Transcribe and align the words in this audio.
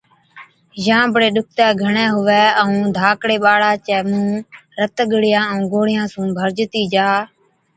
يان 0.87 1.05
بڙي 1.13 1.29
ڏُکتَي 1.35 1.67
گھڻَي 1.83 2.05
هُوَي 2.15 2.43
ائُون 2.61 2.83
ڌاڪڙي 2.97 3.37
ٻاڙا 3.43 3.71
چَي 3.85 3.97
مُونه 4.09 4.35
رت 4.79 4.97
ڳڙِيان 5.11 5.45
ائُون 5.51 5.63
گوڙهِيان 5.71 6.07
سُون 6.13 6.27
ڀرجتِي 6.37 6.81
جا 6.93 7.09